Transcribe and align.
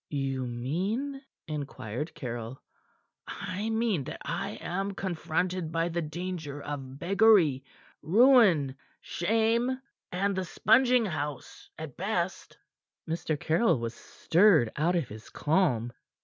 "You 0.09 0.47
mean?" 0.47 1.21
inquired 1.47 2.15
Caryll. 2.15 2.59
"I 3.27 3.69
mean 3.69 4.05
that 4.05 4.19
I 4.25 4.57
am 4.59 4.93
confronted 4.95 5.71
by 5.71 5.89
the 5.89 6.01
danger 6.01 6.59
of 6.59 6.97
beggary, 6.97 7.63
ruin, 8.01 8.77
shame, 8.99 9.79
and 10.11 10.35
the 10.35 10.43
sponging 10.45 11.05
house, 11.05 11.69
at 11.77 11.97
best." 11.97 12.57
Mr. 13.07 13.39
Caryll 13.39 13.77
was 13.77 13.93
stirred 13.93 14.71
out 14.75 14.95
of 14.95 15.07
his 15.07 15.29
calm. 15.29 15.93